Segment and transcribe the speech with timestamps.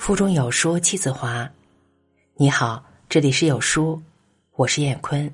[0.00, 1.52] 腹中有书气自华。
[2.34, 4.00] 你好，这里是有书，
[4.52, 5.30] 我是燕坤。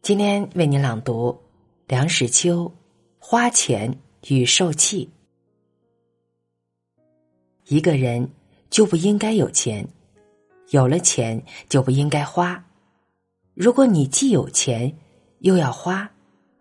[0.00, 1.38] 今天为您朗读
[1.86, 2.64] 梁实秋
[3.18, 3.94] 《花钱
[4.28, 5.10] 与受气》。
[7.66, 8.26] 一个人
[8.70, 9.86] 就不应该有钱，
[10.70, 12.64] 有了钱就不应该花。
[13.52, 14.96] 如果你既有钱
[15.40, 16.10] 又要花，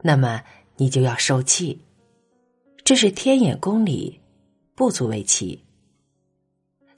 [0.02, 0.44] 那么
[0.76, 1.80] 你就要受气。
[2.84, 4.20] 这是天眼公理，
[4.76, 5.64] 不足为奇。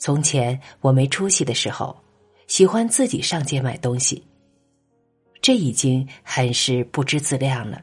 [0.03, 1.95] 从前我没出息的时候，
[2.48, 4.21] 喜欢自己上街买东西。
[5.41, 7.81] 这已经很是不知自量了，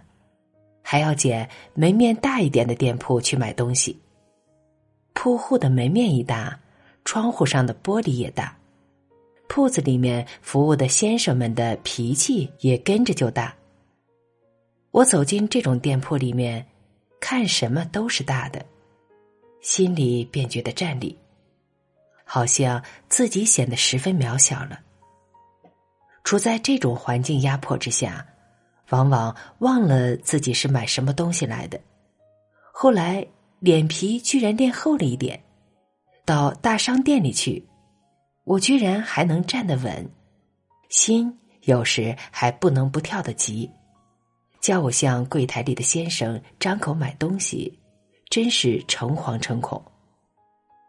[0.83, 3.99] 还要捡门面大一点的店铺去买东西。
[5.15, 6.61] 铺户的门面一大，
[7.07, 8.55] 窗户上的玻璃也大，
[9.49, 13.57] 铺子里面服务的先生们的脾气也跟着就大。
[14.91, 16.67] 我走进这种店铺里面，
[17.19, 18.63] 看什么都是大的，
[19.63, 21.17] 心里便觉得站立。
[22.33, 24.79] 好像自己显得十分渺小了。
[26.23, 28.25] 处在这种环境压迫之下，
[28.91, 31.81] 往往忘了自己是买什么东西来的。
[32.73, 33.27] 后来
[33.59, 35.43] 脸皮居然练厚了一点，
[36.25, 37.67] 到大商店里去，
[38.45, 40.09] 我居然还能站得稳，
[40.89, 43.69] 心有时还不能不跳得急。
[44.61, 47.77] 叫我向柜台里的先生张口买东西，
[48.29, 49.83] 真是诚惶诚恐。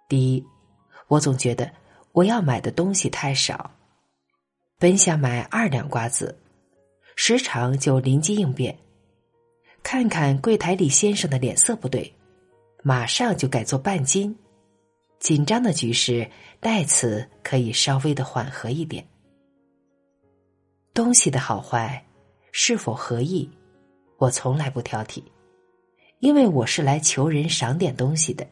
[0.08, 0.46] 第一。
[1.12, 1.70] 我总觉得
[2.14, 3.70] 我要买的东西太少，
[4.80, 6.40] 本想买二两瓜子，
[7.18, 8.78] 时常就灵机应变，
[9.84, 12.14] 看看柜台里先生的脸色不对，
[12.82, 14.34] 马上就改做半斤，
[15.20, 16.26] 紧张的局势
[16.62, 19.06] 待此可以稍微的缓和一点。
[20.94, 22.02] 东西的好坏，
[22.54, 23.52] 是否合意，
[24.16, 25.22] 我从来不挑剔，
[26.20, 28.48] 因为我是来求人赏点东西的。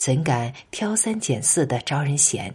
[0.00, 2.54] 怎敢挑三拣四的招人嫌？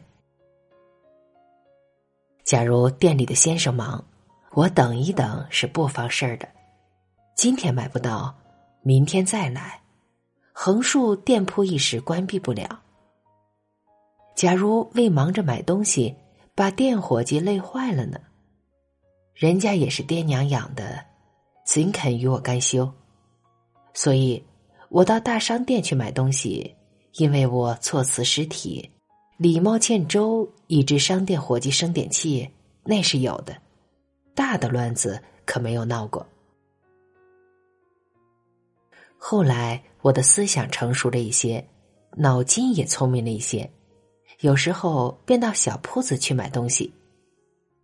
[2.44, 4.04] 假如店里的先生忙，
[4.54, 6.50] 我等一等是不妨事儿的。
[7.36, 8.36] 今天买不到，
[8.82, 9.80] 明天再来，
[10.54, 12.82] 横竖店铺一时关闭不了。
[14.34, 16.16] 假如为忙着买东西，
[16.56, 18.20] 把店伙计累坏了呢？
[19.36, 21.06] 人家也是爹娘养的，
[21.64, 22.92] 怎肯与我干休？
[23.94, 24.44] 所以，
[24.90, 26.76] 我到大商店去买东西。
[27.18, 28.90] 因为我措辞失体，
[29.38, 32.50] 礼貌欠周，以致商店伙计生点气，
[32.84, 33.56] 那是有的。
[34.34, 36.28] 大的乱子可没有闹过。
[39.18, 41.66] 后来我的思想成熟了一些，
[42.18, 43.72] 脑筋也聪明了一些，
[44.42, 46.94] 有时候便到小铺子去买东西。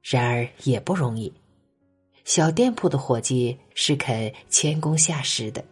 [0.02, 1.32] 然而也不容易，
[2.26, 5.64] 小店铺的伙计是肯谦恭下士的，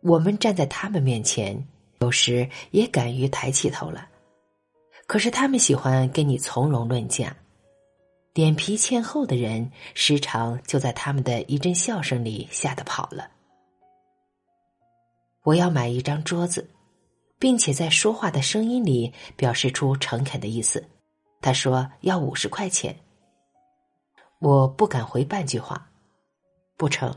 [0.00, 1.62] 我们站在他们面前。
[2.00, 4.08] 有时也敢于抬起头了，
[5.06, 7.36] 可是他们喜欢跟你从容论价，
[8.32, 13.30] 脸皮欠厚的人时常就在他们的一阵笑声里吓得跑了。
[15.42, 16.70] 我要买一张桌子，
[17.38, 20.82] 并且在说话的声音里表示出诚恳的意思。
[21.42, 22.96] 他说要五十块钱，
[24.38, 25.90] 我不敢回半句话，
[26.78, 27.14] 不成，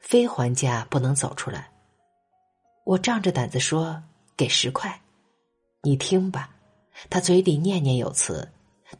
[0.00, 1.70] 非还价不能走出来。
[2.84, 4.02] 我仗着胆子说。
[4.38, 5.02] 给十块，
[5.82, 6.54] 你听吧。
[7.10, 8.48] 他嘴里念念有词，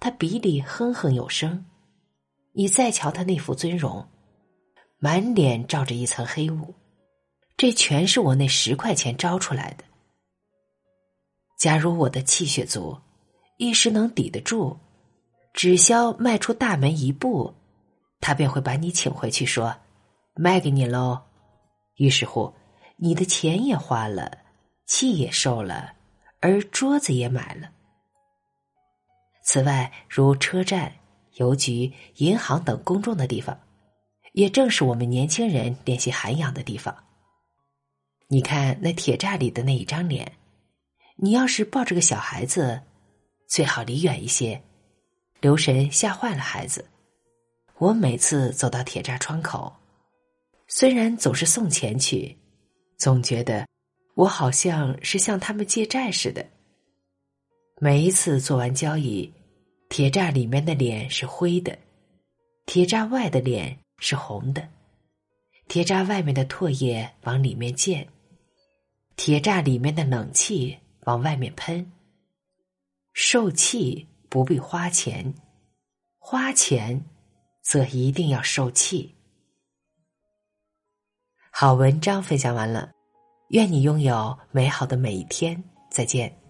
[0.00, 1.65] 他鼻里哼哼有声。
[2.53, 4.04] 你再瞧他那副尊容，
[4.99, 6.75] 满脸罩着一层黑雾，
[7.56, 9.84] 这全是我那十块钱招出来的。
[11.56, 12.99] 假如我的气血足，
[13.59, 14.76] 一时能抵得住，
[15.55, 17.55] 只消迈出大门一步，
[18.20, 19.76] 他便会把你请回去，说
[20.34, 21.22] 卖给你喽。
[21.94, 22.53] 于是乎，
[22.97, 24.48] 你的钱也花了。
[24.88, 25.93] 气也受了，
[26.41, 27.71] 而桌子也买了。
[29.44, 30.94] 此外，如车站、
[31.34, 33.60] 邮局、银行等公众的地方，
[34.32, 37.04] 也正是我们年轻人练习涵养的地方。
[38.28, 40.32] 你看那铁栅里的那一张脸，
[41.17, 42.81] 你要是抱着个小孩子，
[43.46, 44.62] 最好离远一些，
[45.41, 46.87] 留神吓坏了孩子。
[47.76, 49.76] 我每次走到铁栅窗口，
[50.67, 52.38] 虽然总是送钱去，
[52.96, 53.69] 总觉得。
[54.19, 56.44] 我好像是向他们借债似的。
[57.81, 59.32] 每一次做完交易，
[59.88, 61.79] 铁栅里面的脸是灰的，
[62.67, 64.69] 铁栅外的脸是红的，
[65.69, 68.09] 铁栅外面的唾液往里面溅，
[69.15, 71.93] 铁栅里面的冷气往外面喷。
[73.12, 75.32] 受气不必花钱，
[76.19, 77.05] 花钱
[77.62, 79.15] 则一定要受气。
[81.53, 82.98] 好文章分享完了。
[83.49, 85.62] 愿你拥有美好的每一天。
[85.91, 86.48] 再见。